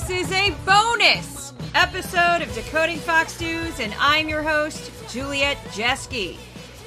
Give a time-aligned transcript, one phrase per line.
[0.00, 6.38] This is a bonus episode of Decoding Fox News, and I'm your host, Juliet Jeske.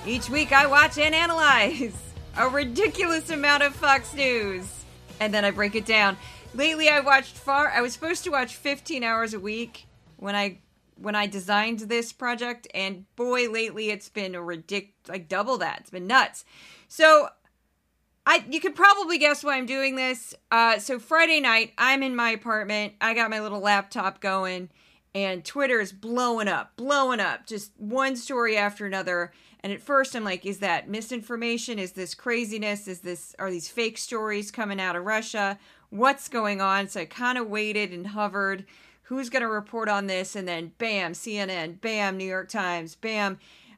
[0.05, 1.95] Each week I watch and analyze
[2.35, 4.67] a ridiculous amount of Fox News,
[5.19, 6.17] and then I break it down.
[6.55, 9.85] Lately I watched far I was supposed to watch 15 hours a week
[10.17, 10.57] when I
[10.95, 15.81] when I designed this project, and boy, lately it's been a ridic like double that.
[15.81, 16.45] It's been nuts.
[16.87, 17.29] So
[18.25, 20.33] I you could probably guess why I'm doing this.
[20.51, 22.93] Uh, so Friday night, I'm in my apartment.
[23.01, 24.69] I got my little laptop going,
[25.13, 29.31] and Twitter is blowing up, blowing up, just one story after another.
[29.59, 31.79] And at first, I'm like, is that misinformation?
[31.79, 32.87] Is this craziness?
[32.87, 35.59] Is this are these fake stories coming out of Russia?
[35.89, 36.87] What's going on?
[36.87, 38.65] So I kind of waited and hovered.
[39.07, 40.35] Who's going to report on this?
[40.35, 43.37] And then, bam, CNN, bam, New York Times, bam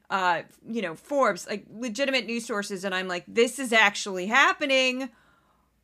[0.09, 5.09] uh, you know, Forbes, like legitimate news sources, and I'm like, this is actually happening.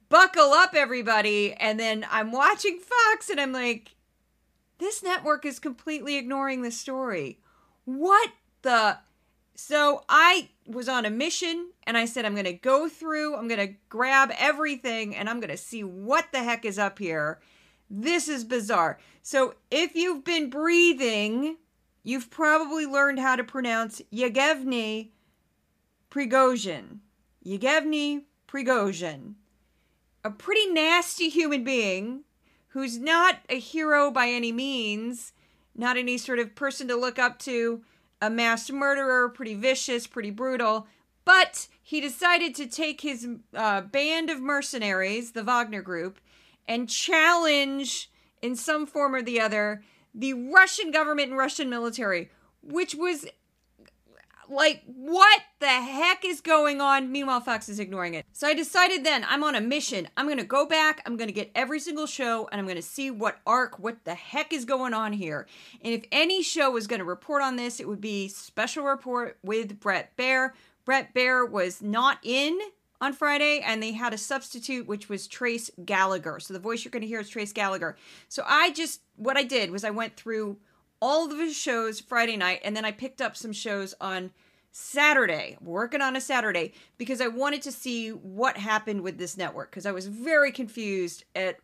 [0.10, 1.54] Buckle up, everybody.
[1.54, 3.96] And then I'm watching Fox, and I'm like,
[4.78, 7.40] this network is completely ignoring this story.
[7.86, 8.98] What the?
[9.56, 13.48] So I was on a mission, and I said, I'm going to go through, I'm
[13.48, 17.40] going to grab everything, and I'm going to see what the heck is up here.
[17.90, 19.00] This is bizarre.
[19.22, 21.58] So if you've been breathing,
[22.04, 25.12] you've probably learned how to pronounce Yevgeny
[26.10, 27.00] Prigozhin.
[27.44, 29.36] Yevgeny Prigozhin.
[30.24, 32.24] A pretty nasty human being
[32.70, 35.34] who's not a hero by any means,
[35.76, 37.82] not any sort of person to look up to,
[38.22, 40.88] a mass murderer, pretty vicious, pretty brutal,
[41.26, 46.20] but he decided to take his uh, band of mercenaries, the Wagner Group,
[46.68, 48.10] and challenge
[48.42, 49.84] in some form or the other
[50.14, 52.30] the Russian government and Russian military,
[52.62, 53.26] which was
[54.50, 57.12] like, what the heck is going on?
[57.12, 58.26] Meanwhile, Fox is ignoring it.
[58.34, 60.10] So I decided then I'm on a mission.
[60.18, 62.76] I'm going to go back, I'm going to get every single show, and I'm going
[62.76, 65.48] to see what arc, what the heck is going on here.
[65.82, 69.38] And if any show was going to report on this, it would be Special Report
[69.42, 70.52] with Bret Baier.
[70.84, 72.60] Bret Baier was not in
[73.02, 76.40] on Friday, and they had a substitute, which was Trace Gallagher.
[76.40, 77.98] So the voice you're going to hear is Trace Gallagher.
[78.30, 80.58] So I just, what I did was I went through
[81.02, 84.32] all of the shows Friday night, and then I picked up some shows on
[84.72, 89.72] Saturday, working on a Saturday, because I wanted to see what happened with this network,
[89.72, 91.58] because I was very confused at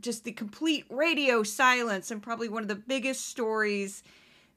[0.00, 4.04] just the complete radio silence and probably one of the biggest stories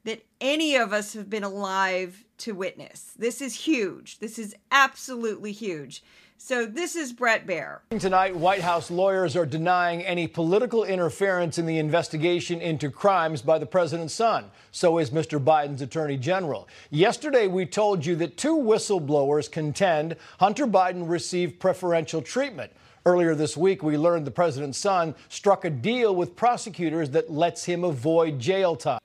[0.04, 3.12] that any of us have been alive to witness.
[3.18, 4.18] This is huge.
[4.18, 6.02] This is absolutely huge.
[6.44, 7.82] So, this is Bret Baier.
[8.00, 13.60] Tonight, White House lawyers are denying any political interference in the investigation into crimes by
[13.60, 14.46] the president's son.
[14.72, 15.38] So is Mr.
[15.38, 16.68] Biden's attorney general.
[16.90, 22.72] Yesterday, we told you that two whistleblowers contend Hunter Biden received preferential treatment.
[23.06, 27.66] Earlier this week, we learned the president's son struck a deal with prosecutors that lets
[27.66, 28.98] him avoid jail time.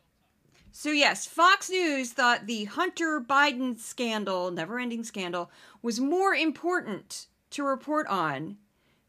[0.80, 5.50] So, yes, Fox News thought the Hunter Biden scandal, never ending scandal,
[5.82, 8.58] was more important to report on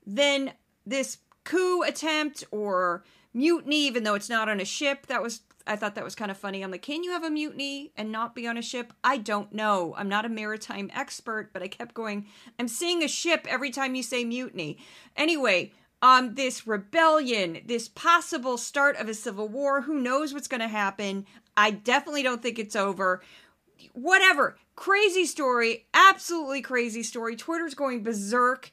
[0.07, 0.55] than
[0.87, 5.09] this coup attempt or mutiny, even though it's not on a ship.
[5.09, 6.63] That was, I thought that was kind of funny.
[6.63, 8.95] I'm like, can you have a mutiny and not be on a ship?
[9.05, 9.95] I don't know.
[9.99, 12.29] I'm not a maritime expert, but I kept going,
[12.59, 14.79] I'm seeing a ship every time you say mutiny.
[15.17, 19.83] Anyway, um, this rebellion, this possible start of a civil war.
[19.83, 21.27] Who knows what's going to happen?
[21.59, 23.21] I definitely don't think it's over.
[23.93, 24.57] Whatever.
[24.77, 25.87] Crazy story.
[25.93, 27.35] Absolutely crazy story.
[27.35, 28.71] Twitter's going berserk.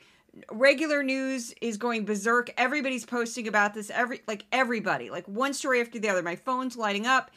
[0.52, 2.52] Regular news is going berserk.
[2.58, 3.90] Everybody's posting about this.
[3.90, 6.22] Every like everybody, like one story after the other.
[6.22, 7.32] My phone's lighting up,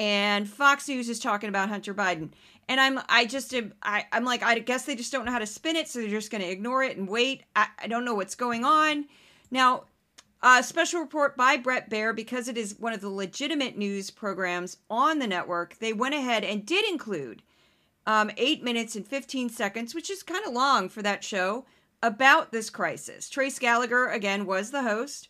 [0.00, 2.30] and Fox News is talking about Hunter Biden.
[2.68, 5.38] And I'm I just am I, I'm like I guess they just don't know how
[5.38, 7.42] to spin it, so they're just going to ignore it and wait.
[7.54, 9.04] I, I don't know what's going on.
[9.50, 9.84] Now,
[10.44, 14.76] a special report by Bret Baier, because it is one of the legitimate news programs
[14.90, 17.42] on the network, they went ahead and did include
[18.06, 21.64] um, eight minutes and 15 seconds, which is kind of long for that show,
[22.02, 23.30] about this crisis.
[23.30, 25.28] Trace Gallagher, again, was the host.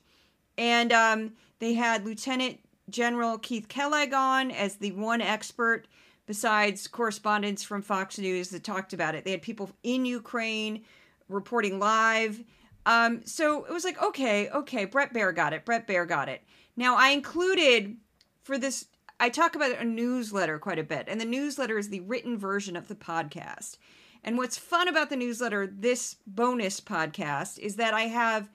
[0.58, 2.58] And um, they had Lieutenant
[2.90, 5.86] General Keith Kellogg on as the one expert,
[6.26, 9.24] besides correspondents from Fox News that talked about it.
[9.24, 10.82] They had people in Ukraine
[11.28, 12.42] reporting live.
[12.86, 15.64] Um, so it was like, okay, okay, Bret Baier got it.
[15.64, 16.42] Bret Baier got it.
[16.76, 17.96] Now I included
[18.42, 18.86] for this,
[19.18, 22.76] I talk about a newsletter quite a bit, and the newsletter is the written version
[22.76, 23.78] of the podcast.
[24.22, 28.50] And what's fun about the newsletter, this bonus podcast, is that I have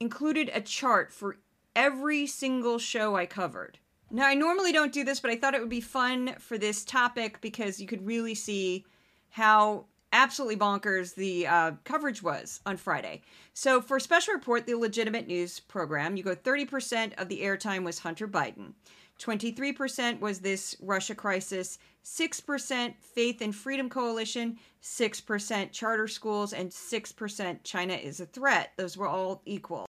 [0.00, 1.36] included a chart for
[1.76, 3.78] every single show I covered.
[4.10, 6.84] Now, I normally don't do this, but I thought it would be fun for this
[6.84, 8.84] topic because you could really see
[9.30, 13.22] how absolutely bonkers the uh, coverage was on Friday.
[13.54, 17.98] So for Special Report, the legitimate news program, you go 30% of the airtime was
[17.98, 18.74] Hunter Biden.
[19.18, 27.58] 23% was this Russia crisis, 6% Faith and Freedom Coalition, 6% charter schools, and 6%
[27.62, 28.72] China is a threat.
[28.76, 29.86] Those were all equal.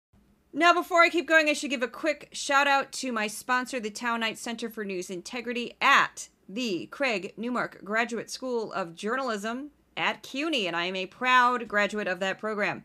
[0.52, 3.80] Now, before I keep going, I should give a quick shout out to my sponsor,
[3.80, 10.22] the Tow-Knight Center for News Integrity at the Craig Newmark Graduate School of Journalism at
[10.22, 12.84] CUNY, and I am a proud graduate of that program.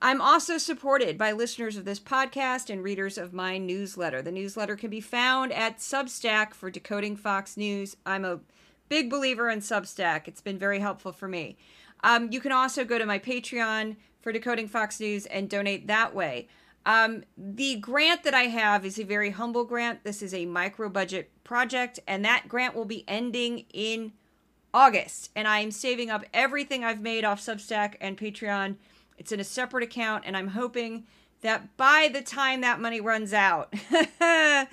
[0.00, 4.20] I'm also supported by listeners of this podcast and readers of my newsletter.
[4.20, 7.96] The newsletter can be found at Substack for Decoding Fox News.
[8.04, 8.40] I'm a
[8.88, 11.56] big believer in Substack, it's been very helpful for me.
[12.04, 16.14] Um, you can also go to my Patreon for Decoding Fox News and donate that
[16.14, 16.48] way.
[16.84, 20.02] Um, the grant that I have is a very humble grant.
[20.04, 24.12] This is a micro budget project, and that grant will be ending in
[24.74, 25.30] August.
[25.36, 28.76] And I'm saving up everything I've made off Substack and Patreon
[29.22, 31.04] it's in a separate account, and I'm hoping
[31.42, 33.72] that by the time that money runs out,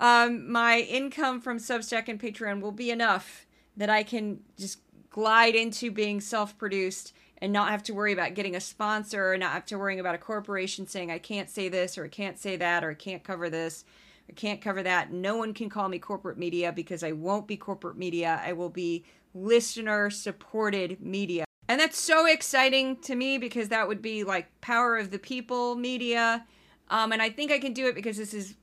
[0.00, 3.46] um, my income from Substack and Patreon will be enough
[3.76, 4.78] that I can just
[5.10, 9.36] glide into being self produced and not have to worry about getting a sponsor or
[9.36, 12.38] not have to worry about a corporation saying I can't say this or I can't
[12.38, 13.84] say that or I can't cover this.
[14.28, 15.12] I can't cover that.
[15.12, 18.40] No one can call me corporate media because I won't be corporate media.
[18.44, 19.04] I will be
[19.34, 21.44] listener supported media.
[21.68, 25.76] And that's so exciting to me because that would be like power of the people
[25.76, 26.46] media.
[26.88, 28.54] Um, and I think I can do it because this is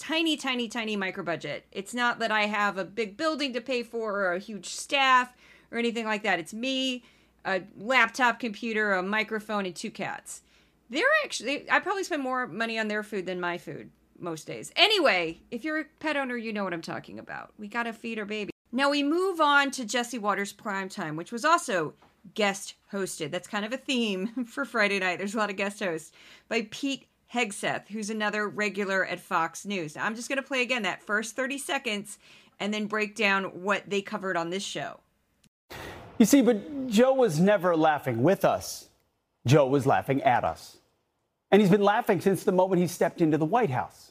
[0.00, 1.64] tiny, tiny, tiny micro budget.
[1.72, 5.32] It's not that I have a big building to pay for or a huge staff
[5.70, 6.38] or anything like that.
[6.38, 7.04] It's me,
[7.44, 10.42] a laptop computer, a microphone, and two cats.
[10.90, 14.72] They're actually, I probably spend more money on their food than my food most days.
[14.76, 17.52] Anyway, if you're a pet owner, you know what I'm talking about.
[17.58, 18.50] We got to feed our baby.
[18.72, 21.94] Now we move on to Jesse Watters Primetime, which was also
[22.34, 23.30] guest hosted.
[23.30, 25.18] That's kind of a theme for Friday night.
[25.18, 26.12] There's a lot of guest hosts
[26.48, 29.96] by Pete Hegseth, who's another regular at Fox News.
[29.96, 32.18] Now, I'm just going to play again that first 30 seconds
[32.58, 35.00] and then break down what they covered on this show.
[36.18, 38.88] You see, but Joe was never laughing with us.
[39.46, 40.78] Joe was laughing at us.
[41.50, 44.05] And he's been laughing since the moment he stepped into the White House.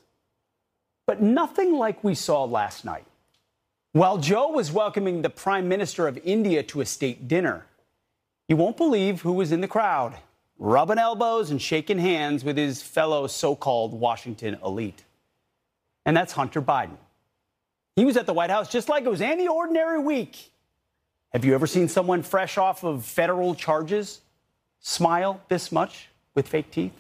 [1.06, 3.06] But nothing like we saw last night.
[3.92, 7.66] While Joe was welcoming the Prime Minister of India to a state dinner,
[8.48, 10.16] you won't believe who was in the crowd,
[10.60, 15.04] rubbing elbows and shaking hands with his fellow so called Washington elite.
[16.06, 16.98] And that's Hunter Biden.
[17.96, 20.52] He was at the White House just like it was any ordinary week.
[21.32, 24.22] Have you ever seen someone fresh off of federal charges
[24.80, 26.94] smile this much with fake teeth?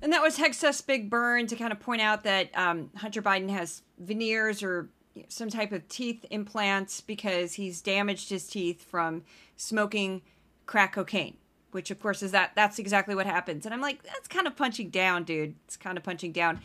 [0.00, 3.50] And that was Hegseth's big burn to kind of point out that um, Hunter Biden
[3.50, 4.90] has veneers or
[5.28, 9.24] some type of teeth implants because he's damaged his teeth from
[9.56, 10.22] smoking
[10.66, 11.36] crack cocaine
[11.70, 13.64] which of course is that that's exactly what happens.
[13.64, 15.54] And i'm like that's kind of punching down dude.
[15.64, 16.60] It's kind of punching down.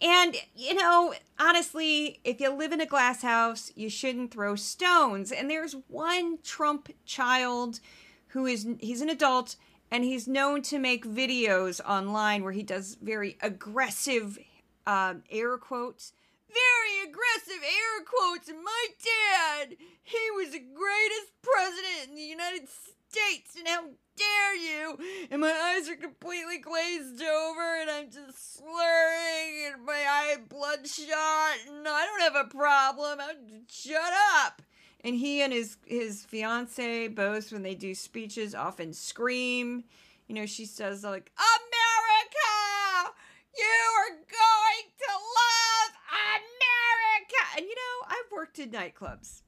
[0.00, 5.32] And you know honestly if you live in a glass house you shouldn't throw stones.
[5.32, 7.80] And there's one trump child
[8.28, 9.56] who is he's an adult
[9.92, 14.38] and he's known to make videos online where he does very aggressive
[14.86, 16.14] um, air quotes
[16.52, 18.48] very aggressive air quotes.
[18.48, 23.56] And my dad, he was the greatest president in the United States.
[23.56, 23.84] And how
[24.16, 24.98] dare you?
[25.30, 31.56] And my eyes are completely glazed over, and I'm just slurring, and my eye bloodshot.
[31.68, 33.18] And I don't have a problem.
[33.20, 34.62] I'm, shut up.
[35.04, 39.84] And he and his his fiance both, when they do speeches, often scream.
[40.28, 43.14] You know, she says like, "America,
[43.58, 47.56] you are going to love America.
[47.56, 49.42] And you know, I've worked in nightclubs.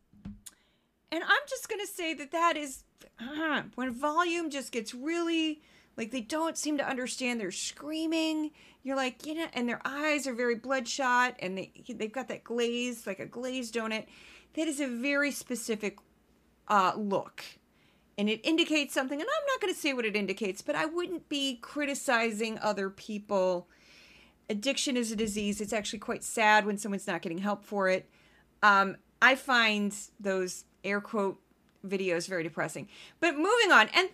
[1.12, 2.82] And I'm just going to say that that is
[3.20, 5.62] uh, when volume just gets really
[5.96, 8.50] like they don't seem to understand they're screaming
[8.82, 12.42] you're like you know and their eyes are very bloodshot and they they've got that
[12.42, 14.06] glaze like a glazed donut
[14.54, 15.98] that is a very specific
[16.68, 17.44] uh, look
[18.16, 20.84] and it indicates something and i'm not going to say what it indicates but i
[20.86, 23.68] wouldn't be criticizing other people
[24.48, 25.60] addiction is a disease.
[25.60, 28.08] It's actually quite sad when someone's not getting help for it.
[28.62, 31.40] Um, I find those air quote
[31.86, 32.88] videos very depressing.
[33.20, 34.08] But moving on, and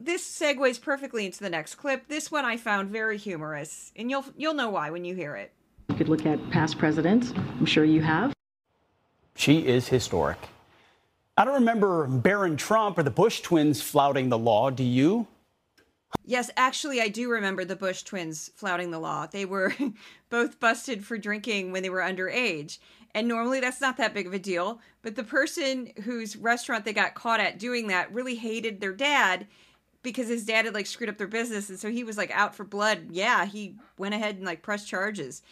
[0.00, 2.08] this segues perfectly into the next clip.
[2.08, 5.52] This one I found very humorous, and you'll you'll know why when you hear it.
[5.88, 7.32] You could look at past presidents.
[7.36, 8.35] I'm sure you have.
[9.36, 10.38] She is historic.
[11.36, 14.70] I don't remember Barron Trump or the Bush twins flouting the law.
[14.70, 15.26] Do you?
[16.24, 19.26] Yes, actually, I do remember the Bush twins flouting the law.
[19.26, 19.74] They were
[20.30, 22.78] both busted for drinking when they were underage.
[23.14, 24.80] And normally that's not that big of a deal.
[25.02, 29.46] But the person whose restaurant they got caught at doing that really hated their dad
[30.02, 31.68] because his dad had like screwed up their business.
[31.68, 33.08] And so he was like out for blood.
[33.10, 35.42] Yeah, he went ahead and like pressed charges.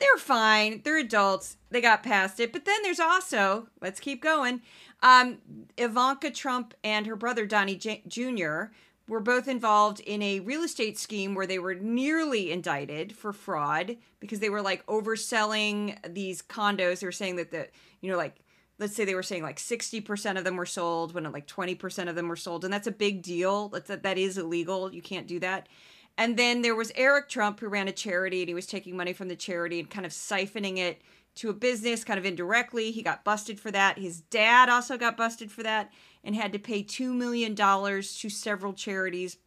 [0.00, 0.82] They're fine.
[0.84, 1.56] They're adults.
[1.70, 2.52] They got past it.
[2.52, 4.60] But then there's also, let's keep going.
[5.02, 5.38] Um,
[5.76, 8.72] Ivanka Trump and her brother Donnie J- Jr
[9.08, 13.96] were both involved in a real estate scheme where they were nearly indicted for fraud
[14.20, 17.00] because they were like overselling these condos.
[17.00, 17.68] They were saying that the,
[18.00, 18.36] you know, like,
[18.78, 22.14] let's say they were saying like 60% of them were sold when like 20% of
[22.16, 22.64] them were sold.
[22.64, 23.68] And that's a big deal.
[23.68, 24.92] That's, that is illegal.
[24.92, 25.68] You can't do that.
[26.16, 29.12] And then there was Eric Trump who ran a charity and he was taking money
[29.12, 31.02] from the charity and kind of siphoning it
[31.36, 32.92] to a business kind of indirectly.
[32.92, 33.98] He got busted for that.
[33.98, 35.90] His dad also got busted for that
[36.22, 39.38] and had to pay $2 million to several charities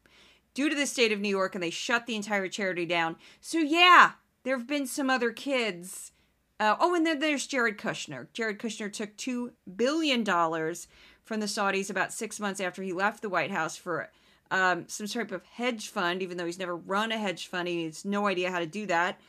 [0.54, 3.16] due to the state of New York, and they shut the entire charity down.
[3.40, 6.12] So, yeah, there have been some other kids.
[6.60, 8.28] Uh, oh, and then there's Jared Kushner.
[8.34, 13.30] Jared Kushner took $2 billion from the Saudis about six months after he left the
[13.30, 14.10] White House for
[14.52, 17.68] um, some type of hedge fund, even though he's never run a hedge fund.
[17.68, 19.20] He has no idea how to do that.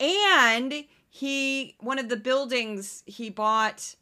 [0.00, 3.94] And he, one of the buildings he bought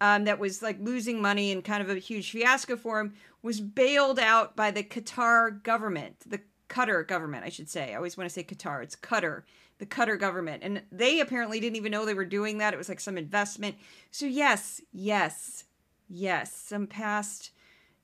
[0.00, 3.60] um, that was like losing money and kind of a huge fiasco for him was
[3.60, 7.92] bailed out by the Qatar government, the Qatar government, I should say.
[7.92, 8.82] I always want to say Qatar.
[8.82, 9.42] It's Qatar,
[9.78, 10.62] the Qatar government.
[10.62, 12.74] And they apparently didn't even know they were doing that.
[12.74, 13.76] It was like some investment.
[14.10, 15.64] So, yes, yes,
[16.08, 17.50] yes, some past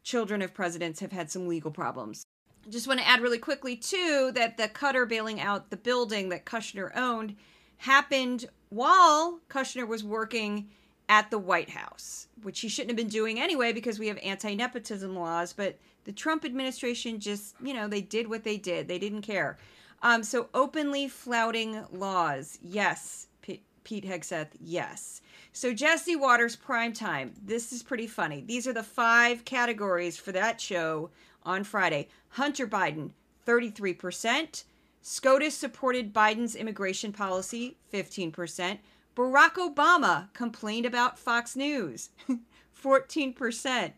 [0.06, 2.24] children of presidents have had some legal problems.
[2.70, 6.46] Just want to add really quickly, too, that the Qatar bailing out the building that
[6.46, 7.34] Kushner owned
[7.78, 10.68] happened while Kushner was working
[11.08, 14.54] at the White House, which he shouldn't have been doing anyway because we have anti
[14.54, 15.52] nepotism laws.
[15.52, 19.58] But the Trump administration just, you know, they did what they did, they didn't care.
[20.02, 23.26] Um, so openly flouting laws, yes.
[23.42, 25.20] P- Pete Hegseth, yes.
[25.56, 27.32] So Jesse Watters prime time.
[27.42, 28.44] This is pretty funny.
[28.46, 31.08] These are the five categories for that show
[31.44, 32.08] on Friday.
[32.28, 33.12] Hunter Biden,
[33.46, 34.64] 33%.
[35.00, 38.80] SCOTUS supported Biden's immigration policy, 15%.
[39.16, 42.10] Barack Obama complained about Fox News,
[42.84, 43.92] 14%.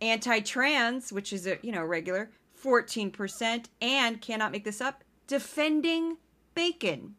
[0.00, 2.30] Anti-trans, which is a, you know, regular,
[2.60, 6.16] 14%, and cannot make this up, defending
[6.56, 7.14] bacon,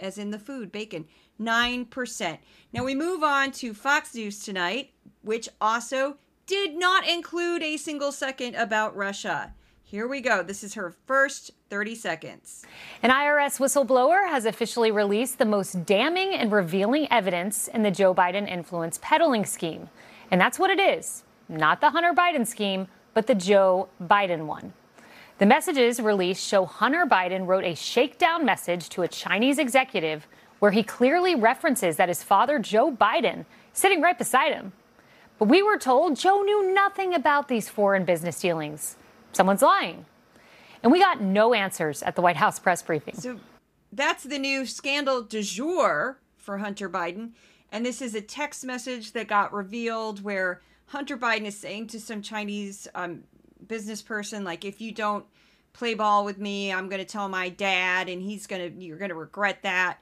[0.00, 1.04] as in the food, bacon,
[1.40, 2.38] 9%.
[2.72, 4.90] Now we move on to Fox News tonight,
[5.22, 9.54] which also did not include a single second about Russia.
[9.82, 10.42] Here we go.
[10.42, 12.64] This is her first 30 seconds.
[13.02, 18.14] An IRS whistleblower has officially released the most damning and revealing evidence in the Joe
[18.14, 19.88] Biden influence peddling scheme.
[20.30, 24.72] And that's what it is not the Hunter Biden scheme, but the Joe Biden one.
[25.38, 30.26] The messages released show Hunter Biden wrote a shakedown message to a Chinese executive
[30.64, 33.44] where he clearly references that his father, Joe Biden,
[33.74, 34.72] sitting right beside him.
[35.38, 38.96] But we were told Joe knew nothing about these foreign business dealings
[39.34, 40.06] someone's lying.
[40.82, 43.14] And we got no answers at the White House press briefing.
[43.14, 43.40] So
[43.92, 47.32] that's the new scandal du jour for Hunter Biden.
[47.70, 52.00] And this is a text message that got revealed where Hunter Biden is saying to
[52.00, 53.24] some Chinese um,
[53.68, 55.26] business person, like, if you don't
[55.74, 58.96] play ball with me, I'm going to tell my dad, and he's going to, you're
[58.96, 59.98] going to regret that.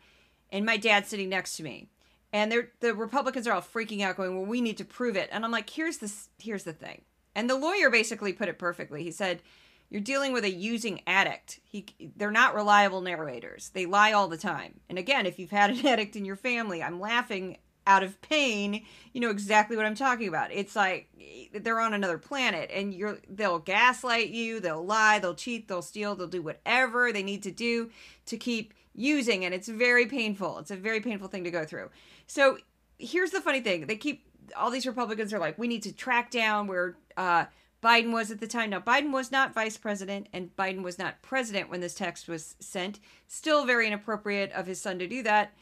[0.53, 1.89] And my dad's sitting next to me.
[2.33, 5.29] And they're, the Republicans are all freaking out, going, well, we need to prove it.
[5.33, 7.03] And I'm like, here's this, here's the thing
[7.35, 9.03] and the lawyer basically put it perfectly.
[9.03, 9.43] He said,
[9.91, 11.61] "You're dealing with a using addict.
[11.65, 13.71] He, they're not reliable narrators.
[13.71, 14.81] They lie all the time.
[14.89, 18.85] And again, if you've had an addict in your family, I'm laughing out of pain.
[19.13, 20.53] You know exactly what I'm talking about.
[20.53, 21.09] It's like
[21.53, 26.15] they're on another planet, and you're they'll gaslight you, they'll lie, they'll cheat, they'll steal,
[26.15, 27.91] they'll do whatever they need to do
[28.27, 30.59] to keep using, and it's very painful.
[30.59, 31.91] It's a very painful thing to go through.
[32.27, 32.59] So
[32.99, 36.31] here's the funny thing: they keep all these Republicans are like, we need to track
[36.31, 37.47] down where uh,
[37.83, 38.71] Biden was at the time.
[38.71, 42.55] Now, Biden was not vice president, and Biden was not president when this text was
[42.61, 43.01] sent.
[43.27, 45.53] Still very inappropriate of his son to do that.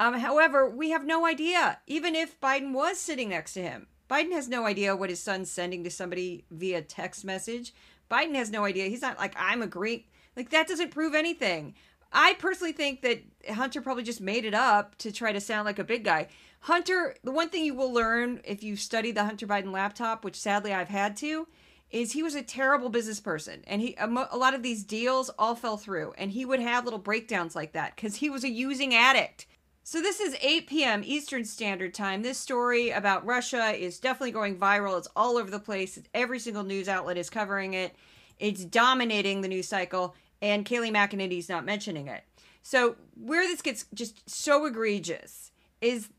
[0.00, 3.88] Um, however, we have no idea, even if Biden was sitting next to him.
[4.08, 7.74] Biden has no idea what his son's sending to somebody via text message.
[8.10, 8.86] Biden has no idea.
[8.88, 10.04] He's not like, I'm agreeing.
[10.36, 11.74] Like, that doesn't prove anything.
[12.12, 15.78] I personally think that Hunter probably just made it up to try to sound like
[15.78, 16.28] a big guy.
[16.60, 20.36] Hunter, the one thing you will learn if you study the Hunter Biden laptop, which
[20.36, 21.46] sadly I've had to,
[21.90, 25.54] is he was a terrible business person and he a, lot of these deals all
[25.54, 28.94] fell through and he would have little breakdowns like that cuz he was a using
[28.94, 29.46] addict.
[29.84, 31.02] So this is 8 p.m.
[31.02, 32.20] Eastern Standard Time.
[32.20, 34.98] This story about Russia is definitely going viral.
[34.98, 35.98] It's all over the place.
[36.12, 37.96] Every single news outlet is covering it.
[38.38, 42.24] It's dominating the news cycle, and Kayleigh McEnany's not mentioning it.
[42.62, 46.10] So, where this gets just so egregious is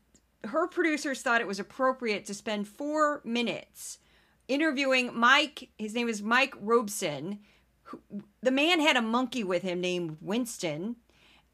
[0.44, 3.98] her producers thought it was appropriate to spend four minutes
[4.48, 5.70] interviewing Mike.
[5.78, 7.40] His name is Mike Robson.
[7.84, 8.00] Who,
[8.42, 10.96] the man had a monkey with him named Winston,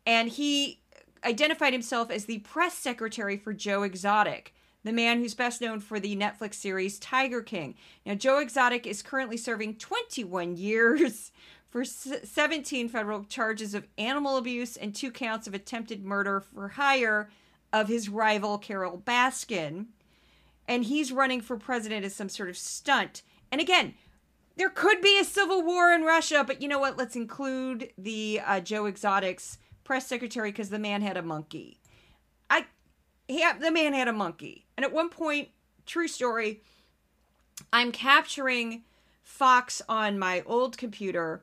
[0.07, 0.83] and he
[1.25, 4.55] identified himself as the press secretary for Joe Exotic,
[4.85, 7.75] the man who's best known for the Netflix series Tiger King.
[8.05, 11.33] Now, Joe Exotic is currently serving 21 years
[11.77, 17.29] for 17 federal charges of animal abuse and two counts of attempted murder for hire
[17.71, 19.89] of his rival Carole Baskin.
[20.67, 23.21] And he's running for president as some sort of stunt.
[23.53, 23.93] And again,
[24.57, 26.97] there could be a civil war in Russia, but you know what?
[26.97, 31.77] Let's include the uh, Joe Exotic's press secretary because the man had a monkey.
[32.49, 32.65] I,
[33.29, 34.65] yeah, the man had a monkey.
[34.79, 35.51] And at one point,
[35.85, 36.63] true story,
[37.71, 38.85] I'm capturing
[39.23, 41.43] Fox on my old computer,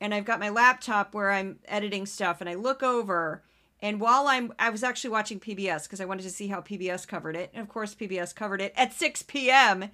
[0.00, 3.42] and I've got my laptop where I'm editing stuff, and I look over
[3.84, 7.06] and while I'm, I was actually watching PBS because I wanted to see how PBS
[7.06, 7.50] covered it.
[7.52, 9.90] And of course, PBS covered it at 6 p.m.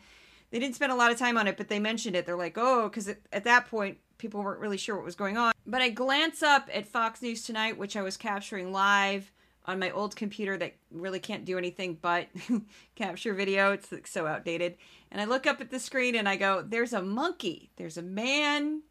[0.52, 2.24] They didn't spend a lot of time on it, but they mentioned it.
[2.24, 5.52] They're like, oh, because at that point, people weren't really sure what was going on.
[5.66, 9.32] But I glance up at Fox News Tonight, which I was capturing live
[9.64, 12.28] on my old computer that really can't do anything but
[12.94, 13.72] capture video.
[13.72, 14.76] It's like so outdated.
[15.10, 17.70] And I look up at the screen and I go, there's a monkey.
[17.74, 18.82] There's a man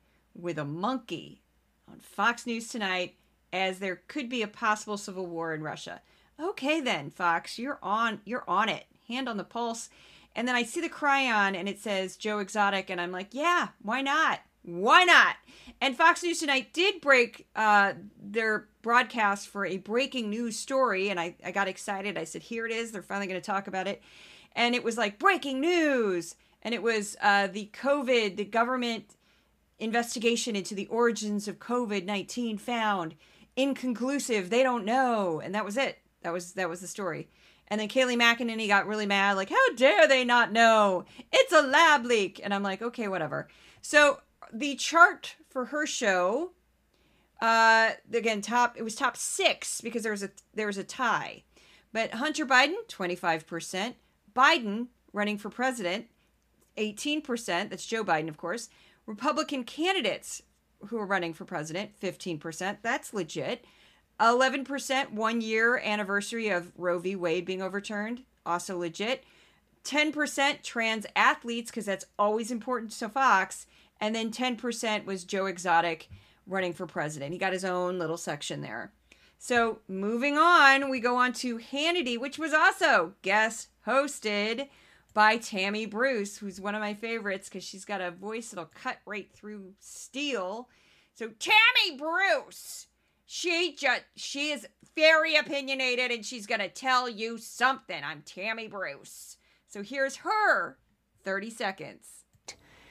[0.42, 1.42] with a monkey
[1.90, 3.16] on Fox News Tonight
[3.52, 6.02] as there could be a possible civil war in Russia.
[6.40, 8.86] Okay then, Fox, you're on you're on it.
[9.08, 9.90] Hand on the pulse.
[10.36, 13.70] And then I see the chyron and it says Joe Exotic and I'm like, "Yeah,
[13.82, 14.40] why not?
[14.64, 15.36] Why not?"
[15.82, 21.20] And Fox News Tonight did break uh, their broadcast for a breaking news story and
[21.20, 22.18] I, I got excited.
[22.18, 22.92] I said, "Here it is.
[22.92, 24.02] They're finally going to talk about it."
[24.56, 26.36] And it was like breaking news.
[26.62, 29.16] And it was uh, the COVID, the government
[29.80, 33.16] investigation into the origins of COVID 19 found
[33.56, 34.50] inconclusive.
[34.50, 36.00] They don't know, and that was it.
[36.22, 37.30] That was that was the story.
[37.68, 41.06] And then Kayleigh McEnany got really mad, like, "How dare they not know?
[41.32, 43.48] It's a lab leak." And I'm like, "Okay, whatever."
[43.82, 46.52] So the chart for her show,
[47.42, 51.44] uh, again, top it was top six because there was a there was a tie,
[51.94, 53.96] but Hunter Biden twenty five percent,
[54.36, 56.08] Biden running for president,
[56.76, 57.70] eighteen percent.
[57.70, 58.70] That's Joe Biden, of course.
[59.10, 60.44] Republican candidates
[60.86, 62.78] who are running for president, 15%.
[62.84, 63.66] That's legit.
[64.20, 67.16] 11% one year anniversary of Roe v.
[67.16, 69.24] Wade being overturned, also legit.
[69.84, 73.66] 10% trans athletes, because that's always important to Fox.
[74.00, 76.08] And then 10% was Joe Exotic
[76.46, 77.34] running for president.
[77.34, 78.92] He got his own little section there.
[79.40, 84.68] So moving on, we go on to Hannity, which was also guest hosted
[85.20, 89.00] by Tammy Bruce, who's one of my favorites because she's got a voice that'll cut
[89.06, 90.70] right through steel.
[91.14, 92.88] So Tammy Bruce,
[93.26, 98.02] she just she is very opinionated and she's gonna tell you something.
[98.02, 99.36] I'm Tammy Bruce.
[99.68, 100.78] So here's her
[101.26, 102.24] 30 seconds.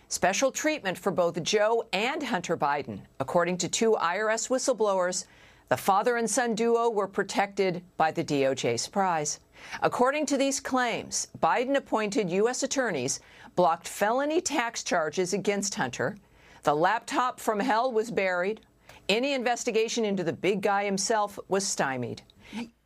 [0.08, 3.00] Special treatment for both Joe and Hunter Biden.
[3.20, 5.24] According to two IRS whistleblowers,
[5.70, 9.40] the father and son duo were protected by the DOJ surprise.
[9.82, 12.62] According to these claims, Biden appointed U.S.
[12.62, 13.20] attorneys
[13.56, 16.16] blocked felony tax charges against Hunter.
[16.62, 18.60] The laptop from hell was buried.
[19.08, 22.22] Any investigation into the big guy himself was stymied.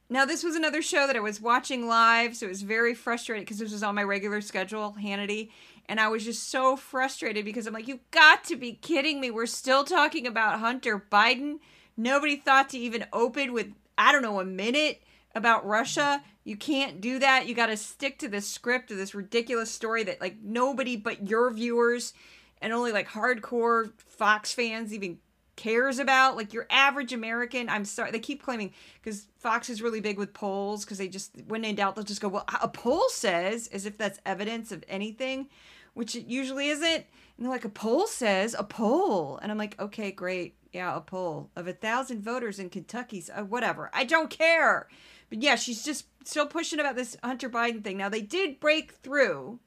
[0.08, 3.44] Now, this was another show that I was watching live, so it was very frustrating
[3.44, 5.50] because this was on my regular schedule, Hannity.
[5.86, 9.30] And I was just so frustrated because I'm like, you've got to be kidding me.
[9.30, 11.60] We're still talking about Hunter Biden.
[11.96, 15.02] Nobody thought to even open with, I don't know, a minute
[15.34, 16.22] about Russia.
[16.44, 17.46] You can't do that.
[17.46, 21.28] You got to stick to this script of this ridiculous story that like nobody but
[21.28, 22.12] your viewers
[22.60, 25.18] and only like hardcore Fox fans even
[25.56, 26.36] cares about.
[26.36, 30.34] Like your average American, I'm sorry, they keep claiming because Fox is really big with
[30.34, 33.86] polls because they just, when in doubt, they'll just go, well, a poll says, as
[33.86, 35.48] if that's evidence of anything,
[35.94, 37.06] which it usually isn't.
[37.36, 39.38] And they're like, a poll says, a poll.
[39.42, 40.56] And I'm like, okay, great.
[40.72, 43.22] Yeah, a poll of a thousand voters in Kentucky.
[43.32, 43.90] Uh, whatever.
[43.92, 44.88] I don't care.
[45.32, 47.96] But yeah, she's just still pushing about this Hunter Biden thing.
[47.96, 49.60] Now, they did break through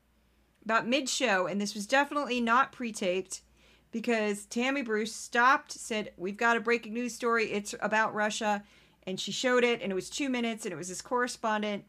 [0.63, 3.41] about mid show, and this was definitely not pre taped
[3.89, 7.51] because Tammy Bruce stopped, said, We've got a breaking news story.
[7.51, 8.63] It's about Russia.
[9.07, 11.85] And she showed it, and it was two minutes, and it was this correspondent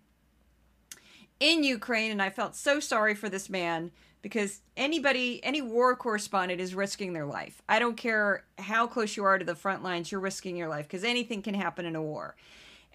[1.38, 2.10] in Ukraine.
[2.10, 3.90] And I felt so sorry for this man
[4.22, 7.60] because anybody, any war correspondent is risking their life.
[7.68, 10.86] I don't care how close you are to the front lines, you're risking your life
[10.86, 12.36] because anything can happen in a war.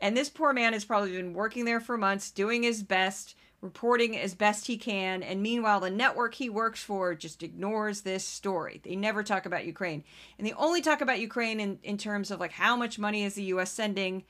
[0.02, 4.18] And this poor man has probably been working there for months, doing his best, reporting
[4.18, 5.22] as best he can.
[5.22, 8.82] And meanwhile, the network he works for just ignores this story.
[8.84, 10.04] They never talk about Ukraine.
[10.38, 13.36] And they only talk about Ukraine in, in terms of like how much money is
[13.36, 13.72] the U.S.
[13.72, 14.24] sending.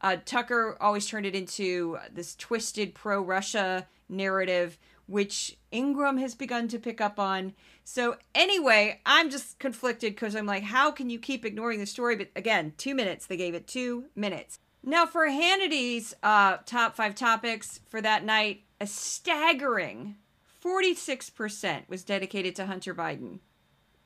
[0.00, 6.68] Uh, Tucker always turned it into this twisted pro Russia narrative, which Ingraham has begun
[6.68, 7.52] to pick up on.
[7.84, 12.16] So, anyway, I'm just conflicted because I'm like, how can you keep ignoring the story?
[12.16, 13.26] But again, two minutes.
[13.26, 14.58] They gave it two minutes.
[14.88, 20.16] Now, for Hannity's uh, top five topics for that night, a staggering
[20.64, 23.40] 46% was dedicated to Hunter Biden.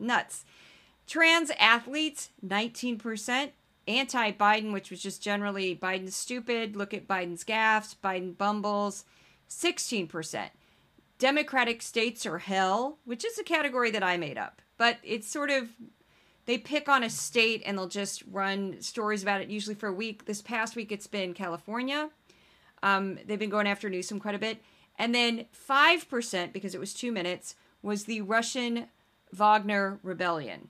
[0.01, 0.45] Nuts.
[1.07, 3.51] Trans athletes, 19%.
[3.87, 9.05] Anti Biden, which was just generally Biden's stupid, look at Biden's gaffes, Biden bumbles,
[9.49, 10.49] 16%.
[11.21, 15.51] Democratic states are hell, which is a category that I made up, but it's sort
[15.51, 15.69] of
[16.47, 19.93] they pick on a state and they'll just run stories about it usually for a
[19.93, 20.25] week.
[20.25, 22.11] This past week it's been California.
[22.83, 24.59] Um, they've been going after Newsom quite a bit.
[24.99, 28.87] And then 5%, because it was two minutes, was the Russian
[29.33, 30.69] Wagner Rebellion.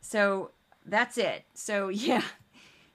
[0.00, 0.50] So
[0.84, 1.44] that's it.
[1.54, 2.24] So, yeah,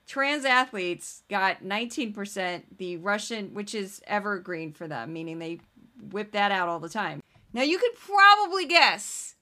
[0.08, 5.60] trans athletes got 19%, the Russian, which is evergreen for them, meaning they
[6.12, 7.22] whip that out all the time.
[7.54, 9.35] Now, you could probably guess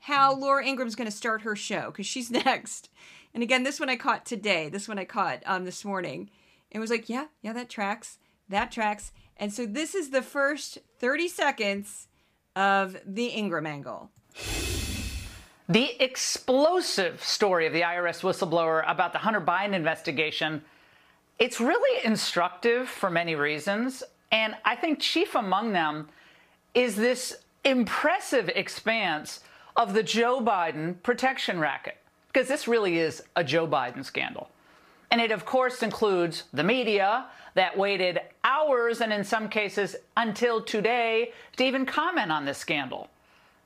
[0.00, 2.88] how Laura Ingraham's going to start her show because she's next.
[3.32, 4.68] And again, this one I caught today.
[4.68, 6.30] This one I caught um, this morning.
[6.70, 8.18] It was like, yeah, yeah, that tracks.
[8.48, 9.12] That tracks.
[9.36, 12.08] And so this is the first 30 seconds
[12.56, 14.10] of the Ingraham angle.
[15.68, 20.62] The explosive story of the IRS whistleblower about the Hunter Biden investigation,
[21.38, 24.02] it's really instructive for many reasons.
[24.32, 26.08] And I think chief among them
[26.74, 29.40] is this impressive expanse
[29.76, 31.96] of the Joe Biden protection racket.
[32.32, 34.50] Because this really is a Joe Biden scandal.
[35.10, 40.62] And it, of course, includes the media that waited hours and, in some cases, until
[40.62, 43.08] today to even comment on this scandal.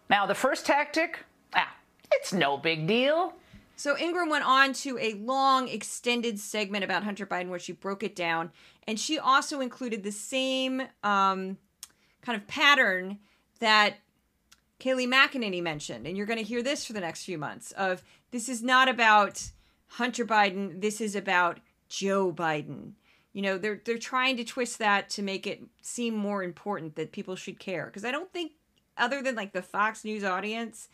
[0.08, 1.18] Now, the first tactic,
[1.54, 1.74] ah,
[2.12, 3.34] it's no big deal.
[3.76, 8.02] So Ingraham went on to a long, extended segment about Hunter Biden where she broke
[8.02, 8.50] it down.
[8.86, 11.58] And she also included the same um,
[12.22, 13.18] kind of pattern
[13.60, 13.96] that
[14.84, 16.06] Kayleigh McEnany mentioned.
[16.06, 18.88] And you're going to hear this for the next few months of this is not
[18.88, 19.50] about
[19.86, 20.80] Hunter Biden.
[20.80, 22.92] This is about Joe Biden.
[23.32, 27.12] You know, they're they're trying to twist that to make it seem more important that
[27.12, 27.86] people should care.
[27.86, 28.52] Because I don't think,
[28.96, 30.88] other than like the Fox News audience,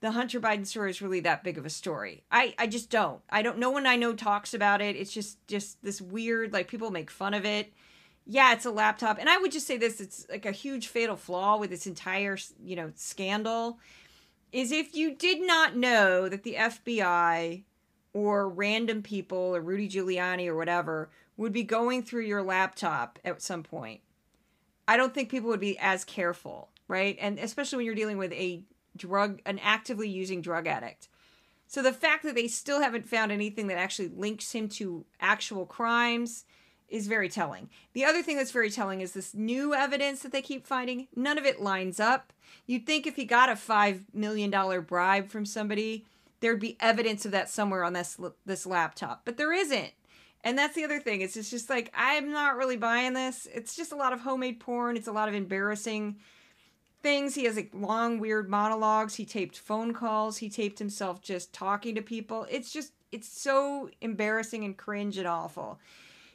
[0.00, 2.22] the Hunter Biden story is really that big of a story.
[2.30, 3.22] I I just don't.
[3.30, 3.58] I don't.
[3.58, 4.94] No one I know talks about it.
[4.96, 7.72] It's just just this weird like people make fun of it.
[8.26, 11.16] Yeah, it's a laptop, and I would just say this: it's like a huge fatal
[11.16, 13.78] flaw with this entire you know scandal.
[14.50, 17.64] Is if you did not know that the FBI
[18.12, 23.42] or random people or Rudy Giuliani or whatever would be going through your laptop at
[23.42, 24.00] some point,
[24.86, 27.18] I don't think people would be as careful, right?
[27.20, 28.62] And especially when you're dealing with a
[28.96, 31.08] drug, an actively using drug addict.
[31.66, 35.66] So the fact that they still haven't found anything that actually links him to actual
[35.66, 36.44] crimes
[36.88, 37.68] is very telling.
[37.92, 41.08] The other thing that's very telling is this new evidence that they keep finding.
[41.16, 42.32] None of it lines up.
[42.66, 44.50] You'd think if he got a $5 million
[44.82, 46.04] bribe from somebody,
[46.40, 49.92] there'd be evidence of that somewhere on this this laptop, but there isn't.
[50.42, 51.22] And that's the other thing.
[51.22, 53.48] It's just, just like I'm not really buying this.
[53.52, 54.96] It's just a lot of homemade porn.
[54.96, 56.16] It's a lot of embarrassing
[57.02, 57.34] things.
[57.34, 59.14] He has like long weird monologues.
[59.14, 60.36] He taped phone calls.
[60.38, 62.46] He taped himself just talking to people.
[62.50, 65.78] It's just it's so embarrassing and cringe and awful.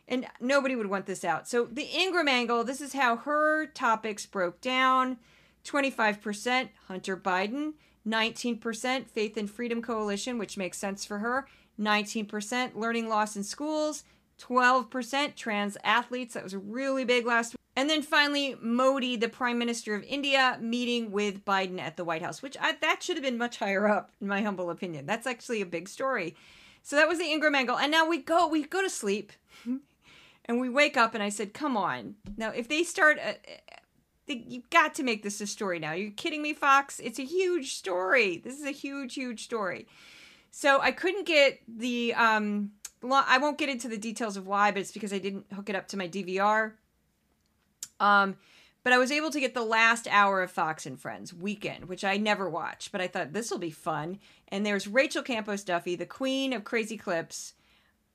[0.10, 1.48] And nobody would want this out.
[1.48, 5.18] So the Ingraham angle, this is how her topics broke down.
[5.64, 7.74] 25% Hunter Biden,
[8.08, 11.48] 19% Faith and Freedom Coalition, which makes sense for her,
[11.80, 14.04] 19% learning loss in schools,
[14.42, 16.34] 12% trans athletes.
[16.34, 17.60] That was really big last week.
[17.76, 22.22] And then finally, Modi, the Prime Minister of India, meeting with Biden at the White
[22.22, 25.06] House, which I, that should have been much higher up, in my humble opinion.
[25.06, 26.36] That's actually a big story.
[26.82, 27.78] So that was the Ingraham angle.
[27.78, 29.32] And now we go, we go to sleep,
[30.50, 33.34] and we wake up, and I said, "Come on, now if they start." Uh,
[34.28, 35.94] you've got to make this a story now.
[35.94, 37.00] You're kidding me, Fox?
[37.00, 38.38] It's a huge story.
[38.38, 39.88] This is a huge, huge story.
[40.52, 42.16] So I couldn't get the.
[42.16, 42.72] Um,
[43.04, 45.76] I won't get into the details of why, but it's because I didn't hook it
[45.76, 46.74] up to my DVR.
[48.00, 48.36] Um,
[48.84, 52.04] but I was able to get the last hour of Fox and Friends weekend, which
[52.04, 54.20] I never watch, but I thought this will be fun.
[54.48, 57.54] And there's Rachel Campos Duffy, the queen of crazy clips,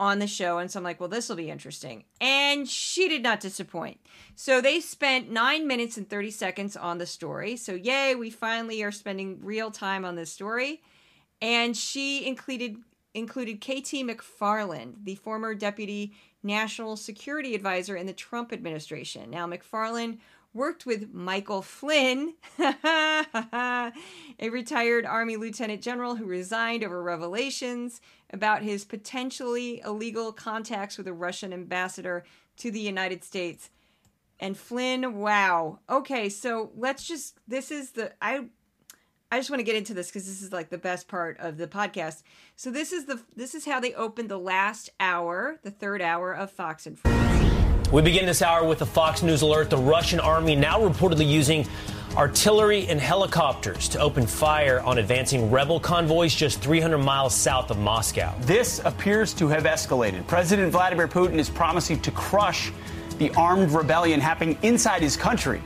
[0.00, 0.58] on the show.
[0.58, 2.04] And so I'm like, well, this will be interesting.
[2.20, 4.00] And she did not disappoint.
[4.34, 7.56] So they spent nine minutes and 30 seconds on the story.
[7.56, 10.82] So, yay, we finally are spending real time on this story.
[11.40, 12.78] And she included
[13.14, 19.30] included KT McFarland, the former deputy national security advisor in the Trump administration.
[19.30, 20.18] Now, McFarland
[20.52, 23.92] worked with Michael Flynn, a
[24.50, 28.00] retired Army lieutenant general who resigned over revelations
[28.34, 32.24] about his potentially illegal contacts with a Russian ambassador
[32.58, 33.70] to the United States.
[34.40, 35.78] And Flynn, wow.
[35.88, 38.46] Okay, so let's just this is the I
[39.30, 41.56] I just want to get into this because this is like the best part of
[41.56, 42.22] the podcast.
[42.56, 46.32] So this is the this is how they opened the last hour, the third hour
[46.32, 47.88] of Fox and Friends.
[47.90, 49.70] We begin this hour with a Fox News alert.
[49.70, 51.66] The Russian army now reportedly using
[52.16, 57.78] artillery and helicopters to open fire on advancing rebel convoys just 300 miles south of
[57.78, 58.32] Moscow.
[58.42, 60.24] This appears to have escalated.
[60.28, 62.70] President Vladimir Putin is promising to crush
[63.18, 65.60] the armed rebellion happening inside his country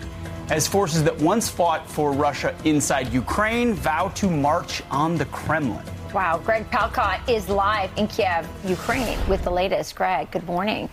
[0.50, 5.84] as forces that once fought for Russia inside Ukraine vow to march on the Kremlin.
[6.14, 9.94] Wow, Greg Palkot is live in Kiev, Ukraine, with the latest.
[9.94, 10.88] Greg, good morning.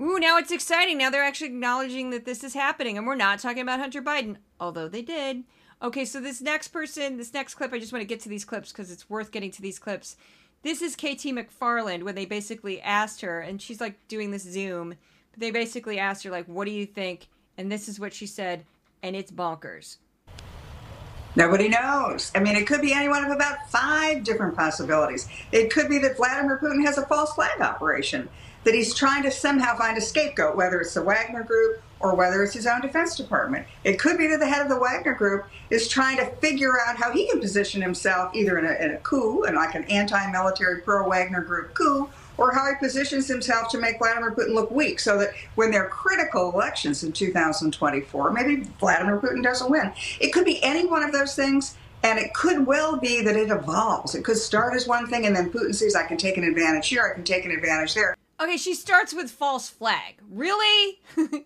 [0.00, 0.98] Ooh, now it's exciting.
[0.98, 4.36] Now they're actually acknowledging that this is happening, and we're not talking about Hunter Biden,
[4.58, 5.44] although they did.
[5.80, 8.44] Okay, so this next person, this next clip, I just want to get to these
[8.44, 10.16] clips because it's worth getting to these clips.
[10.62, 14.94] This is KT McFarland when they basically asked her, and she's like doing this Zoom.
[15.30, 17.28] But they basically asked her, like, what do you think?
[17.56, 18.64] And this is what she said,
[19.02, 19.98] and it's bonkers.
[21.36, 22.32] Nobody knows.
[22.34, 25.28] I mean, it could be any one of about five different possibilities.
[25.52, 28.28] It could be that Vladimir Putin has a false flag operation
[28.64, 32.42] that he's trying to somehow find a scapegoat, whether it's the Wagner Group or whether
[32.42, 33.66] it's his own Defense Department.
[33.82, 36.96] It could be that the head of the Wagner Group is trying to figure out
[36.96, 40.30] how he can position himself either in a, in a coup, and like an anti
[40.30, 44.70] military pro Wagner Group coup, or how he positions himself to make Vladimir Putin look
[44.70, 49.92] weak so that when there are critical elections in 2024, maybe Vladimir Putin doesn't win.
[50.20, 51.76] It could be any one of those things.
[52.02, 54.14] And it could well be that it evolves.
[54.14, 56.88] It could start as one thing, and then Putin sees I can take an advantage
[56.88, 58.14] here, I can take an advantage there.
[58.40, 60.20] Okay, she starts with false flag.
[60.28, 61.00] Really?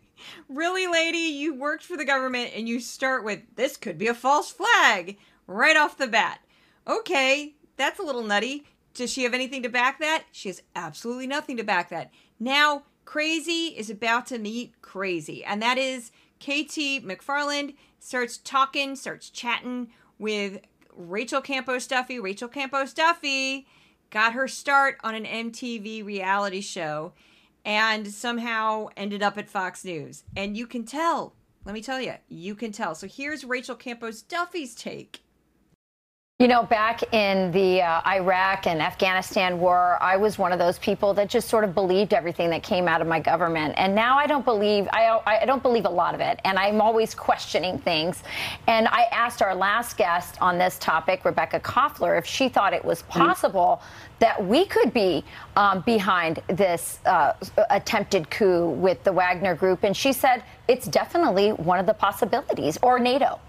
[0.49, 1.19] really, lady?
[1.19, 5.19] You worked for the government and you start with this could be a false flag
[5.47, 6.41] right off the bat.
[6.87, 8.65] Okay, that's a little nutty.
[8.95, 10.25] Does she have anything to back that?
[10.33, 12.11] She has absolutely nothing to back that.
[12.41, 19.29] Now, crazy is about to meet crazy, and that is KT McFarland starts talking, starts
[19.29, 20.61] chatting with
[20.97, 22.19] Rachel Campos Duffy.
[22.19, 23.67] Rachel Campos Duffy
[24.11, 27.13] got her start on an MTV reality show
[27.65, 30.25] and somehow ended up at Fox News.
[30.37, 32.95] And you can tell, let me tell you, you can tell.
[32.95, 35.23] So here's Rachel Campos Duffy's take.
[36.41, 40.79] You know, back in the uh, Iraq and Afghanistan war, I was one of those
[40.79, 44.17] people that just sort of believed everything that came out of my government, and now
[44.17, 47.77] I don't believe I, I don't believe a lot of it, and I'm always questioning
[47.81, 48.23] things.
[48.69, 52.85] And I asked our last guest on this topic, Rebekah Koffler, if she thought it
[52.85, 53.83] was possible
[54.21, 55.25] that we could be
[55.57, 57.33] um, behind this uh,
[57.71, 62.79] attempted coup with the Wagner Group, and she said it's definitely one of the possibilities,
[62.81, 63.41] or NATO.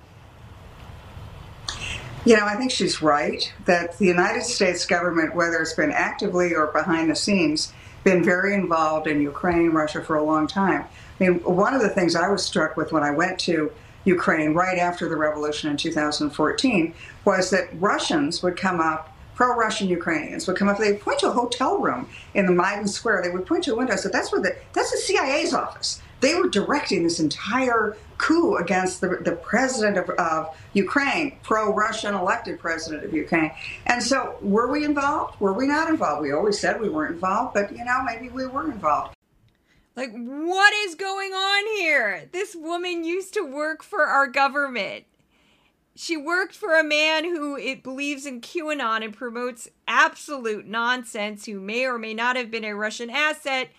[2.30, 6.54] You know, I think she's right that the United States government, whether it's been actively
[6.54, 10.86] or behind the scenes, been very involved in Ukraine, Russia for a long time.
[11.20, 13.72] I mean, one of the things I was struck with when I went to
[14.06, 16.94] Ukraine right after the revolution in 2014
[17.26, 19.09] was that Russians would come up,
[19.40, 20.78] pro-Russian Ukrainians would come up.
[20.78, 23.22] They'd point to a hotel room in the Maidan Square.
[23.22, 23.96] They would point to a window.
[23.96, 26.02] So that's where the that's the CIA's office.
[26.20, 32.16] They were directing this entire coup against the, the president of, of Ukraine, pro Russian
[32.16, 33.52] elected president of Ukraine.
[33.86, 35.40] And so, were we involved?
[35.40, 36.22] Were we not involved?
[36.22, 39.16] We always said we weren't involved, but you know, maybe we were involved.
[39.96, 42.28] Like, what is going on here?
[42.34, 45.06] This woman used to work for our government.
[46.02, 51.60] She worked for a man who it believes in QAnon and promotes absolute nonsense, who
[51.60, 53.72] may or may not have been a Russian asset.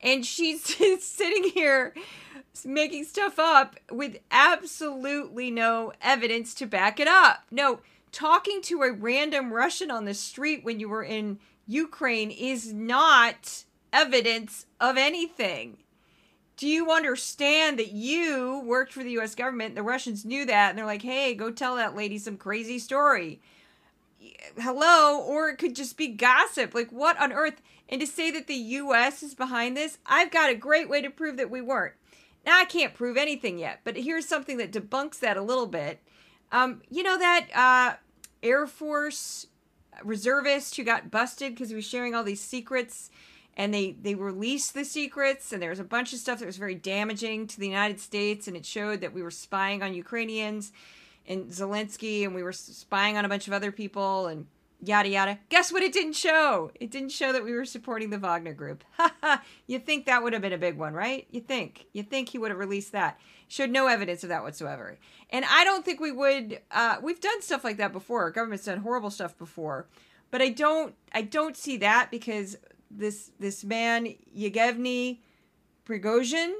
[0.00, 0.64] And she's
[1.04, 1.92] sitting here
[2.64, 7.44] making stuff up with absolutely no evidence to back it up.
[7.50, 12.72] No, talking to a random Russian on the street when you were in Ukraine is
[12.72, 15.76] not evidence of anything.
[16.56, 19.74] Do you understand that you worked for the US government?
[19.74, 23.40] The Russians knew that and they're like, hey, go tell that lady some crazy story.
[24.58, 25.20] Hello?
[25.20, 26.74] Or it could just be gossip.
[26.74, 27.60] Like, what on earth?
[27.88, 31.10] And to say that the US is behind this, I've got a great way to
[31.10, 31.94] prove that we weren't.
[32.44, 36.00] Now, I can't prove anything yet, but here's something that debunks that a little bit.
[36.52, 37.96] Um, you know that uh,
[38.42, 39.48] Air Force
[40.04, 43.10] reservist who got busted because he was sharing all these secrets
[43.56, 46.58] and they they released the secrets and there was a bunch of stuff that was
[46.58, 50.72] very damaging to the United States and it showed that we were spying on Ukrainians
[51.26, 54.46] and Zelensky and we were spying on a bunch of other people and
[54.82, 55.38] yada yada.
[55.48, 55.82] Guess what?
[55.82, 56.70] It didn't show.
[56.74, 58.84] It didn't show that we were supporting the Wagner Group.
[58.98, 61.26] ha you think that would have been a big one, right?
[61.30, 61.86] You think?
[61.92, 63.18] You think he would have released that?
[63.48, 64.98] Showed no evidence of that whatsoever.
[65.30, 66.60] And I don't think we would.
[66.70, 68.22] Uh, we've done stuff like that before.
[68.22, 69.86] Our government's done horrible stuff before,
[70.30, 70.94] but I don't.
[71.12, 72.56] I don't see that because
[72.96, 75.20] this this man Yevgeny
[75.86, 76.52] Prigozhin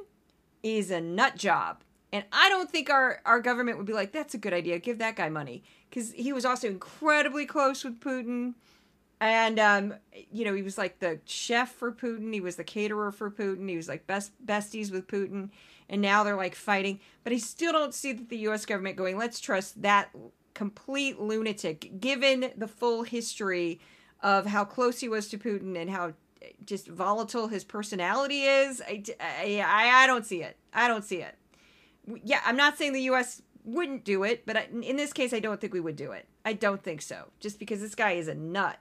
[0.62, 1.82] is a nut job.
[2.12, 4.78] And I don't think our, our government would be like, that's a good idea.
[4.78, 5.64] Give that guy money.
[5.90, 8.54] Because he was also incredibly close with Putin.
[9.20, 9.94] And, um,
[10.30, 12.32] you know, he was like the chef for Putin.
[12.32, 13.68] He was the caterer for Putin.
[13.68, 15.50] He was like best besties with Putin.
[15.88, 17.00] And now they're like fighting.
[17.24, 18.66] But I still don't see that the U.S.
[18.66, 20.10] government going, let's trust that
[20.54, 23.80] complete lunatic, given the full history
[24.22, 26.14] of how close he was to Putin and how
[26.64, 28.82] just volatile his personality is.
[28.86, 30.56] I, I, I don't see it.
[30.72, 31.34] I don't see it.
[32.24, 33.42] Yeah, I'm not saying the U.S.
[33.64, 36.28] wouldn't do it, but I, in this case, I don't think we would do it.
[36.44, 37.24] I don't think so.
[37.40, 38.78] Just because this guy is a nut.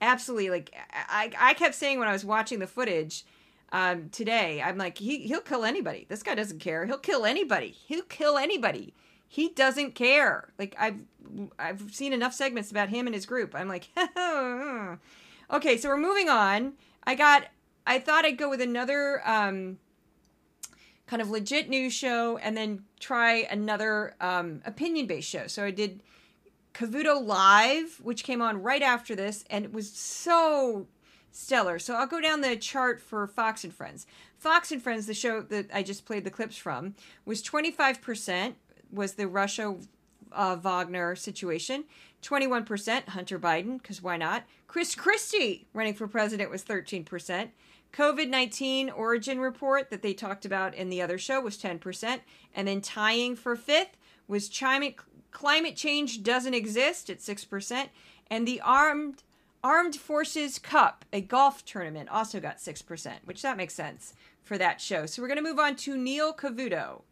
[0.00, 0.50] Absolutely.
[0.50, 3.24] Like, I, I kept saying when I was watching the footage
[3.72, 6.06] um, today, I'm like, he, he'll kill anybody.
[6.08, 6.86] This guy doesn't care.
[6.86, 7.70] He'll kill anybody.
[7.70, 8.94] He'll kill anybody.
[9.28, 10.52] He doesn't care.
[10.58, 10.98] Like, I've,
[11.58, 13.54] I've seen enough segments about him and his group.
[13.54, 13.88] I'm like,
[15.52, 16.74] okay, so we're moving on.
[17.04, 17.46] I got
[17.86, 19.78] I thought I'd go with another um,
[21.06, 25.46] kind of legit news show and then try another um, opinion based show.
[25.46, 26.02] So I did
[26.72, 30.86] Cavuto Live, which came on right after this, and it was so
[31.32, 31.78] stellar.
[31.78, 34.06] So I'll go down the chart for Fox and Friends.
[34.38, 38.54] Fox and Friends, the show that I just played the clips from, was 25%
[38.92, 39.76] was the Russia
[40.32, 41.84] uh, Wagner situation.
[42.22, 44.44] 21% Hunter Biden, because why not?
[44.66, 47.48] Chris Christie running for president was 13%.
[47.92, 52.20] COVID 19 origin report that they talked about in the other show was 10%.
[52.54, 53.96] And then tying for fifth
[54.28, 54.96] was climate,
[55.32, 57.88] climate change doesn't exist at 6%.
[58.30, 59.22] And the Armed
[59.62, 64.80] Armed Forces Cup, a golf tournament, also got 6%, which that makes sense for that
[64.80, 65.04] show.
[65.04, 67.02] So we're going to move on to Neil Cavuto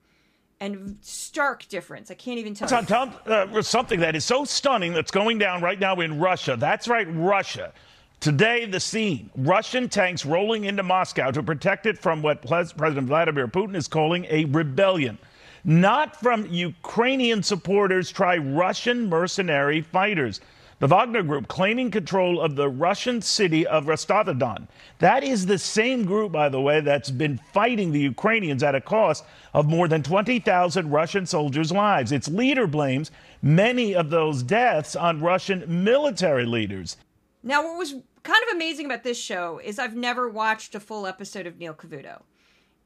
[0.60, 2.10] and stark difference.
[2.10, 2.68] I can't even tell.
[2.84, 6.56] Tell, uh, something that is so stunning that's going down right now in Russia.
[6.58, 7.72] That's right, Russia.
[8.20, 13.46] Today, the scene Russian tanks rolling into Moscow to protect it from what President Vladimir
[13.46, 15.18] Putin is calling a rebellion.
[15.64, 20.40] Not from Ukrainian supporters, try Russian mercenary fighters
[20.78, 24.68] the Wagner Group claiming control of the Russian city of Rostov-on-Don.
[25.00, 28.80] That is the same group, by the way, that's been fighting the Ukrainians at a
[28.80, 32.12] cost of more than 20,000 Russian soldiers' lives.
[32.12, 33.10] Its leader blames
[33.42, 36.96] many of those deaths on Russian military leaders.
[37.42, 41.06] Now, what was kind of amazing about this show is I've never watched a full
[41.06, 42.22] episode of Neil Cavuto.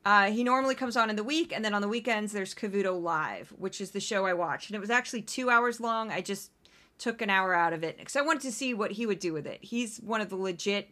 [0.05, 3.01] Uh, he normally comes on in the week, and then on the weekends there's Cavuto
[3.01, 6.11] Live, which is the show I watch, and it was actually two hours long.
[6.11, 6.51] I just
[7.03, 9.33] took an hour out of it because I wanted to see what he would do
[9.33, 9.59] with it.
[9.61, 10.89] He's one of the legit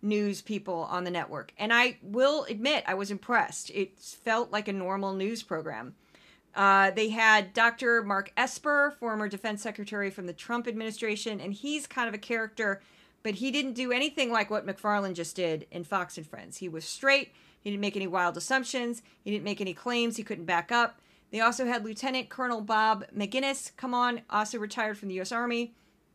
[0.00, 1.52] news people on the network.
[1.58, 3.70] And I will admit, I was impressed.
[3.70, 5.96] It felt like a normal news program.
[6.54, 8.02] Uh, they had Dr.
[8.02, 12.80] Mark Esper, former defense secretary from the Trump administration, and he's kind of a character,
[13.24, 16.58] but he didn't do anything like what McFarland just did in Fox and Friends.
[16.58, 17.32] He was straight.
[17.60, 19.02] He didn't make any wild assumptions.
[19.24, 21.00] He didn't make any claims he couldn't back up.
[21.30, 25.32] They also had Lieutenant Colonel Bob Maginnis come on, also retired from the U.S.
[25.32, 25.74] Army.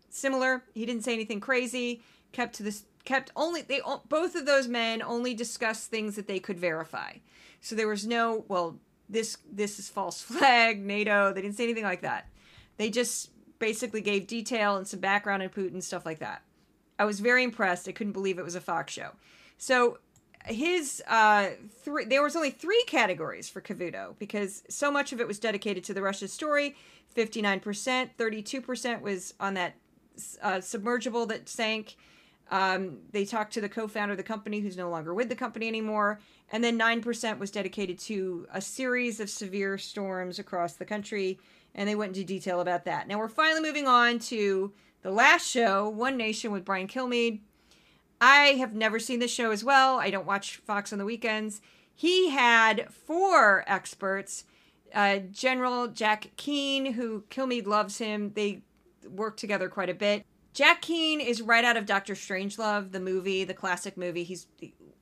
[0.09, 2.01] Similar, he didn't say anything crazy.
[2.31, 6.39] Kept to this, kept only they both of those men only discussed things that they
[6.39, 7.13] could verify.
[7.61, 11.31] So there was no well, this this is false flag, NATO.
[11.31, 12.27] They didn't say anything like that.
[12.77, 16.41] They just basically gave detail and some background on Putin, stuff like that.
[16.97, 17.87] I was very impressed.
[17.87, 19.11] I couldn't believe it was a Fox show.
[19.57, 19.99] So
[20.45, 21.51] his uh
[21.83, 25.83] three there was only three categories for Cavuto because so much of it was dedicated
[25.85, 26.75] to the Russia story.
[27.15, 29.75] 59% 32% was on that
[30.41, 31.95] uh, submergible that sank.
[32.51, 35.67] Um, they talked to the co-founder of the company who's no longer with the company
[35.67, 36.19] anymore.
[36.51, 41.39] And then 9% was dedicated to a series of severe storms across the country
[41.75, 43.07] and they went into detail about that.
[43.07, 47.41] Now we're finally moving on to the last show one nation with brian kilmeade
[48.23, 49.99] I have never seen this show as well.
[49.99, 51.59] I don't watch Fox on the weekends.
[51.93, 54.45] He had four experts
[54.93, 58.31] uh, General Jack Keane, who Kilmeade loves him.
[58.33, 58.61] They
[59.09, 60.25] work together quite a bit.
[60.53, 64.23] Jack Keane is right out of Doctor Strangelove, the movie, the classic movie.
[64.23, 64.47] He's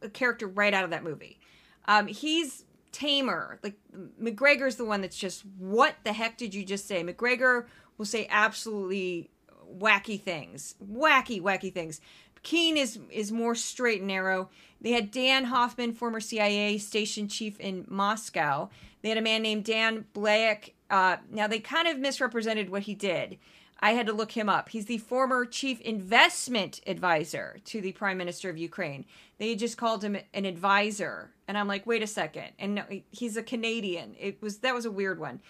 [0.01, 1.39] a character right out of that movie.
[1.85, 3.59] Um, he's tamer.
[3.61, 3.75] Like
[4.19, 7.03] McGregor's the one that's just, what the heck did you just say?
[7.03, 7.65] McGregor
[7.99, 9.29] will say absolutely
[9.77, 12.01] wacky things, wacky, wacky things.
[12.43, 14.49] Keane is is more straight and narrow.
[14.79, 18.69] They had Dan Hoffman, former CIA station chief in Moscow.
[19.01, 20.73] They had a man named Dan Bilak.
[20.89, 23.37] Uh, now they kind of misrepresented what he did.
[23.79, 24.69] I had to look him up.
[24.69, 29.05] He's the former chief investment advisor to the prime minister of Ukraine.
[29.39, 32.49] They just called him an advisor, and I'm like, wait a second.
[32.59, 34.15] And no, he's a Canadian.
[34.19, 35.41] It was that was a weird one.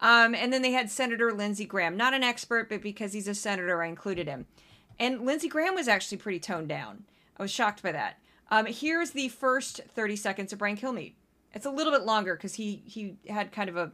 [0.00, 3.34] Um, and then they had Senator Lindsey Graham, not an expert, but because he's a
[3.34, 4.46] senator, I included him.
[5.02, 7.02] And Lindsey Graham was actually pretty toned down.
[7.36, 8.18] I was shocked by that.
[8.52, 11.14] Um, here's the first 30 seconds of Brian Kilmeade.
[11.54, 13.90] It's a little bit longer because he he had kind of a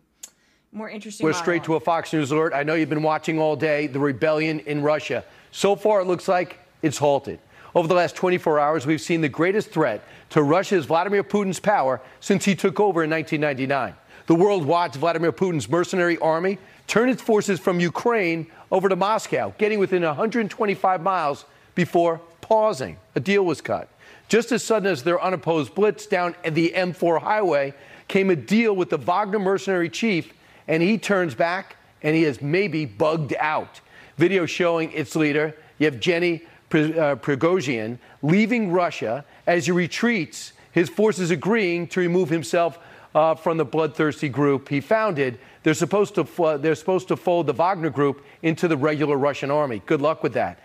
[0.70, 1.24] more interesting.
[1.24, 2.52] We're straight to a Fox News alert.
[2.52, 5.24] I know you've been watching all day the rebellion in Russia.
[5.50, 7.40] So far, it looks like it's halted.
[7.74, 12.02] Over the last 24 hours, we've seen the greatest threat to Russia's Vladimir Putin's power
[12.20, 13.94] since he took over in 1999.
[14.28, 19.54] The world watched Vladimir Putin's mercenary army turn its forces from Ukraine over to Moscow,
[19.56, 22.98] getting within 125 miles before pausing.
[23.14, 23.88] A deal was cut.
[24.28, 27.72] Just as sudden as their unopposed blitz down the M4 highway
[28.06, 30.34] came a deal with the Wagner mercenary chief
[30.66, 33.80] and he turns back and he is maybe bugged out.
[34.18, 41.86] Video showing its leader, Yevgeny uh, Prigozhin, leaving Russia as he retreats, his forces agreeing
[41.86, 42.78] to remove himself
[43.18, 45.40] uh, from the bloodthirsty group he founded.
[45.64, 49.82] They're supposed, to, they're supposed to fold the Wagner group into the regular Russian army.
[49.84, 50.60] Good luck with that.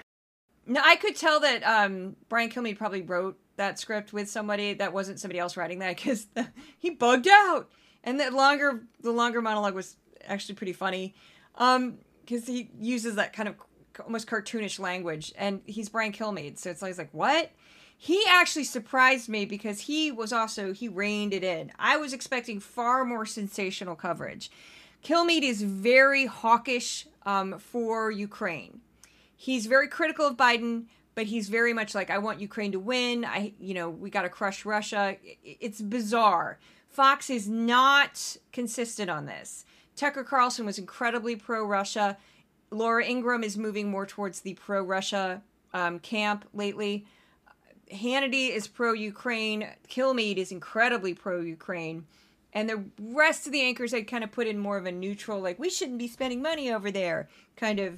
[0.67, 4.93] No, I could tell that um, Brian Kilmeade probably wrote that script with somebody that
[4.93, 6.27] wasn't somebody else writing that because
[6.77, 7.69] he bugged out
[8.03, 11.13] and the longer the longer monologue was actually pretty funny
[11.55, 13.55] um because he uses that kind of
[14.03, 17.51] almost cartoonish language and he's brian kilmeade so it's like, like what
[18.03, 22.59] he actually surprised me because he was also he reined it in i was expecting
[22.59, 24.51] far more sensational coverage
[25.03, 28.81] kilmeade is very hawkish um, for ukraine
[29.35, 30.85] he's very critical of biden
[31.15, 34.23] but he's very much like i want ukraine to win i you know we got
[34.23, 36.59] to crush russia it's bizarre
[36.93, 39.65] Fox is not consistent on this.
[39.95, 42.17] Tucker Carlson was incredibly pro Russia.
[42.69, 45.41] Laura Ingraham is moving more towards the pro Russia
[45.73, 47.07] um, camp lately.
[47.93, 49.67] Hannity is pro Ukraine.
[49.89, 52.05] Kilmeade is incredibly pro Ukraine.
[52.53, 55.39] And the rest of the anchors I kind of put in more of a neutral,
[55.39, 57.97] like, we shouldn't be spending money over there kind of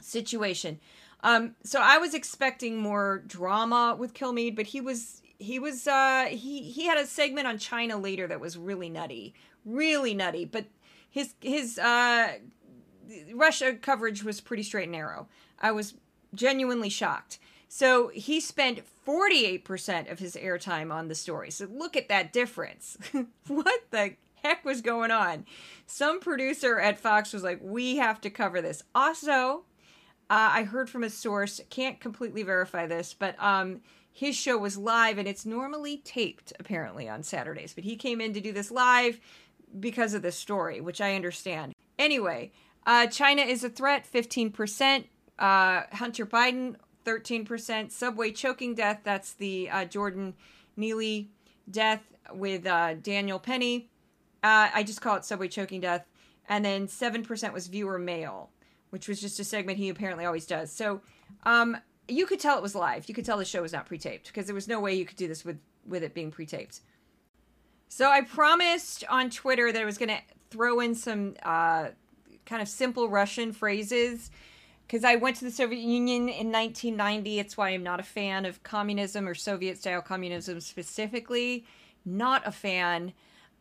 [0.00, 0.78] situation.
[1.22, 6.26] Um, so I was expecting more drama with Kilmeade, but he was he was uh
[6.30, 9.34] he he had a segment on China later that was really nutty,
[9.64, 10.44] really nutty.
[10.44, 10.66] But
[11.10, 12.34] his his uh
[13.34, 15.28] Russia coverage was pretty straight and narrow.
[15.60, 15.94] I was
[16.34, 17.38] genuinely shocked.
[17.68, 21.50] So he spent 48% of his airtime on the story.
[21.50, 22.98] So look at that difference.
[23.46, 25.46] what the heck was going on?
[25.86, 29.64] Some producer at Fox was like, "We have to cover this." Also,
[30.28, 33.80] uh, I heard from a source, can't completely verify this, but um,
[34.12, 38.32] his show was live and it's normally taped apparently on Saturdays, but he came in
[38.34, 39.20] to do this live
[39.78, 41.74] because of this story, which I understand.
[41.98, 42.50] Anyway,
[42.86, 45.04] uh, China is a threat, 15%.
[45.38, 46.76] Uh, Hunter Biden,
[47.06, 47.90] 13%.
[47.90, 50.34] Subway choking death, that's the uh, Jordan
[50.76, 51.30] Neely
[51.70, 52.02] death
[52.32, 53.88] with uh, Daniel Penny.
[54.42, 56.06] Uh, I just call it Subway choking death.
[56.48, 58.50] And then 7% was viewer mail,
[58.90, 60.70] which was just a segment he apparently always does.
[60.70, 61.00] So,
[61.44, 61.76] um,
[62.08, 63.08] you could tell it was live.
[63.08, 65.16] You could tell the show was not pre-taped because there was no way you could
[65.16, 66.80] do this with with it being pre-taped.
[67.88, 71.88] So I promised on Twitter that I was going to throw in some uh,
[72.44, 74.30] kind of simple Russian phrases
[74.86, 77.38] because I went to the Soviet Union in 1990.
[77.40, 81.64] It's why I'm not a fan of communism or Soviet style communism specifically.
[82.04, 83.12] Not a fan.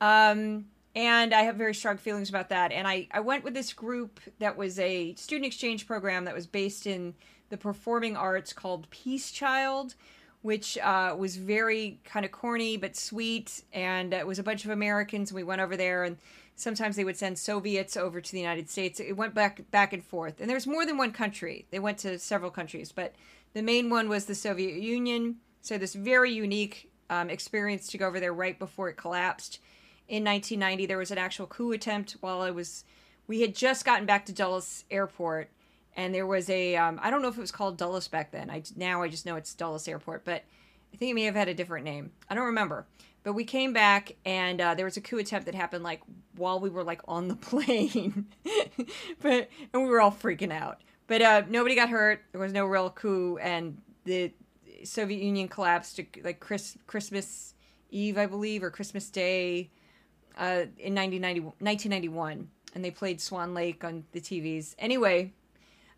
[0.02, 0.66] Um,
[0.96, 2.72] and I have very strong feelings about that.
[2.72, 6.46] And I, I went with this group that was a student exchange program that was
[6.46, 7.16] based in
[7.50, 9.96] the performing arts called Peace Child,
[10.44, 13.64] which uh, was very kind of corny but sweet.
[13.74, 15.34] And it was a bunch of Americans.
[15.34, 16.18] We went over there, and
[16.56, 19.00] sometimes they would send Soviets over to the United States.
[19.00, 20.40] It went back back and forth.
[20.40, 21.68] And there's more than one country.
[21.72, 23.14] They went to several countries, but
[23.54, 25.38] the main one was the Soviet Union.
[25.62, 29.60] So this very unique um, experience to go over there right before it collapsed.
[30.08, 32.84] In 1990, there was an actual coup attempt while I was.
[33.28, 35.50] We had just gotten back to Dulles Airport,
[35.96, 38.50] and there was a um, I don't know if it was called Dulles back then.
[38.50, 40.44] I now I just know it's Dulles Airport, but
[40.94, 42.12] I think it may have had a different name.
[42.30, 42.86] I don't remember.
[43.26, 46.02] But we came back and uh, there was a coup attempt that happened like
[46.36, 48.28] while we were like on the plane,
[49.20, 50.82] but and we were all freaking out.
[51.08, 52.22] But uh, nobody got hurt.
[52.32, 54.32] There was no real coup, and the
[54.84, 57.56] Soviet Union collapsed like Chris, Christmas
[57.90, 59.72] Eve, I believe, or Christmas Day
[60.38, 62.48] uh, in 1991.
[62.76, 64.76] And they played Swan Lake on the TVs.
[64.78, 65.34] Anyway,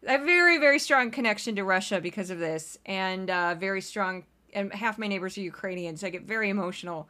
[0.03, 4.23] a very very strong connection to Russia because of this, and uh, very strong.
[4.53, 6.03] And half my neighbors are Ukrainians.
[6.03, 7.09] I get very emotional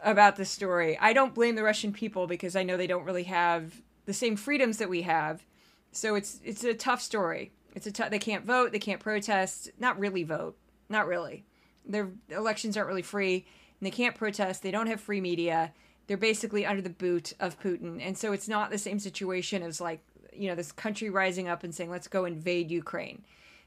[0.00, 0.98] about this story.
[0.98, 4.36] I don't blame the Russian people because I know they don't really have the same
[4.36, 5.44] freedoms that we have.
[5.92, 7.52] So it's it's a tough story.
[7.74, 10.56] It's a t- they can't vote, they can't protest, not really vote,
[10.88, 11.44] not really.
[11.84, 13.46] Their elections aren't really free,
[13.80, 14.62] and they can't protest.
[14.62, 15.72] They don't have free media.
[16.06, 19.80] They're basically under the boot of Putin, and so it's not the same situation as
[19.80, 20.00] like
[20.32, 23.24] you know this country rising up and saying let's go invade Ukraine.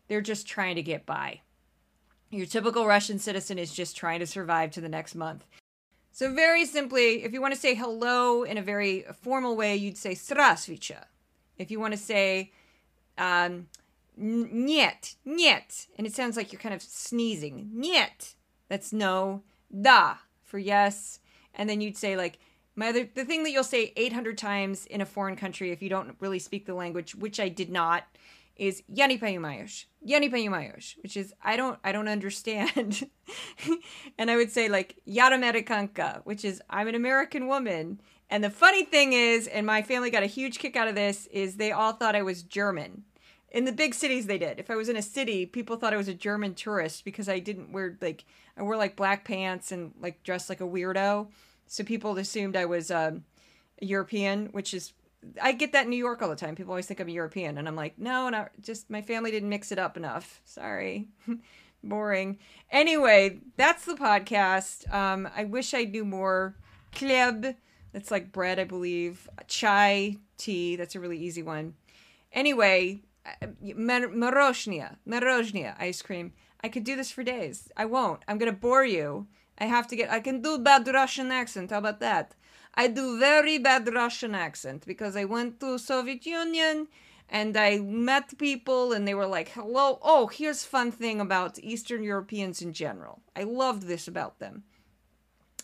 [0.07, 1.41] They're just trying to get by.
[2.30, 5.44] Your typical Russian citizen is just trying to survive to the next month.
[6.12, 9.96] So very simply, if you want to say hello in a very formal way, you'd
[9.96, 11.04] say "Здравствуйте."
[11.58, 12.52] If you want to say
[13.16, 13.68] um,
[14.16, 17.70] "Нет," "Нет," and it sounds like you're kind of sneezing.
[17.72, 18.34] "Нет,"
[18.68, 19.42] that's no.
[19.70, 21.20] "Da" for yes,
[21.54, 22.38] and then you'd say like
[22.76, 25.88] my other the thing that you'll say 800 times in a foreign country if you
[25.88, 28.04] don't really speak the language, which I did not,
[28.57, 33.09] is yani payumayosh, yani payumayosh, which is I don't I don't understand.
[34.17, 38.01] and I would say like yaramerikankka, which is I'm an American woman.
[38.29, 41.27] And the funny thing is, and my family got a huge kick out of this,
[41.27, 43.03] is they all thought I was German.
[43.51, 44.59] In the big cities, they did.
[44.59, 47.39] If I was in a city, people thought I was a German tourist because I
[47.39, 48.25] didn't wear like
[48.57, 51.29] I wore like black pants and like dressed like a weirdo.
[51.67, 53.23] So people assumed I was um,
[53.81, 54.93] European, which is
[55.41, 56.55] I get that in New York all the time.
[56.55, 59.71] People always think I'm European, and I'm like, no, not just my family didn't mix
[59.71, 60.41] it up enough.
[60.45, 61.07] Sorry,
[61.83, 62.37] boring.
[62.71, 64.91] Anyway, that's the podcast.
[64.93, 66.55] Um, I wish I knew more.
[66.93, 67.55] Kleb,
[67.91, 69.27] that's like bread, I believe.
[69.47, 70.75] Chai, tea.
[70.75, 71.73] That's a really easy one.
[72.31, 73.01] Anyway,
[73.63, 76.33] Moroshnia, Moroshnia ice cream.
[76.63, 77.69] I could do this for days.
[77.77, 78.23] I won't.
[78.27, 79.27] I'm gonna bore you.
[79.57, 80.11] I have to get.
[80.11, 81.71] I can do bad Russian accent.
[81.71, 82.35] How about that?
[82.79, 86.87] I do very bad Russian accent because I went to Soviet Union
[87.27, 92.03] and I met people and they were like, "Hello, oh, here's fun thing about Eastern
[92.03, 93.23] Europeans in general.
[93.35, 94.63] I loved this about them.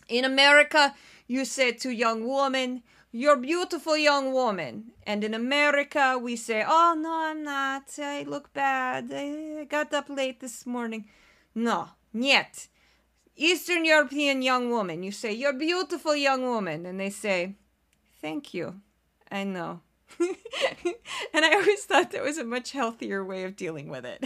[0.09, 0.95] In America,
[1.28, 6.95] you say to young woman, "You're beautiful young woman," and in America, we say, "Oh
[6.97, 7.86] no, I'm not.
[7.99, 9.11] I look bad.
[9.14, 11.07] I got up late this morning."
[11.53, 12.68] No, yet.
[13.36, 16.86] Eastern European young woman, you say, You're beautiful young woman.
[16.86, 17.56] And they say,
[18.22, 18.82] Thank you.
[19.32, 19.82] I know.
[20.20, 24.24] and I always thought that was a much healthier way of dealing with it.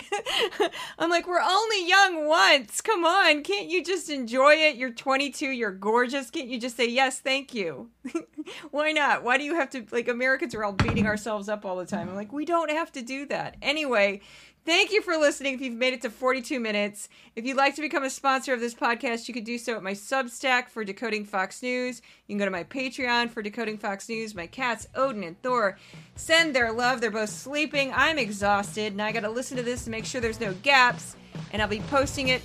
[0.99, 2.81] I'm like, we're only young once.
[2.81, 3.43] Come on.
[3.43, 4.75] Can't you just enjoy it?
[4.75, 5.47] You're 22.
[5.47, 6.29] You're gorgeous.
[6.29, 7.89] Can't you just say, yes, thank you?
[8.71, 9.23] Why not?
[9.23, 12.09] Why do you have to, like, Americans are all beating ourselves up all the time.
[12.09, 13.55] I'm like, we don't have to do that.
[13.61, 14.21] Anyway,
[14.67, 15.53] Thank you for listening.
[15.53, 17.07] If you've made it to 42 minutes,
[17.37, 19.81] if you'd like to become a sponsor of this podcast, you could do so at
[19.81, 22.01] my Substack for Decoding Fox News.
[22.27, 24.35] You can go to my Patreon for Decoding Fox News.
[24.35, 25.77] My cats, Odin and Thor,
[26.17, 26.99] send their love.
[26.99, 27.93] They're both sleeping.
[27.95, 31.15] I'm exhausted, and I got to listen to this to make sure there's no gaps.
[31.53, 32.41] And I'll be posting it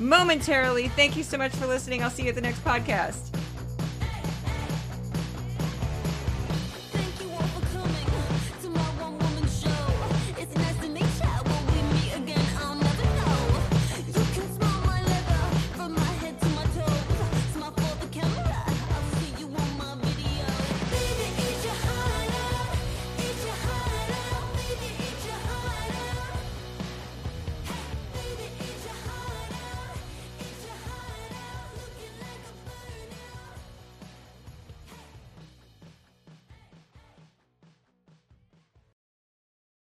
[0.00, 0.88] momentarily.
[0.88, 2.02] Thank you so much for listening.
[2.02, 3.32] I'll see you at the next podcast.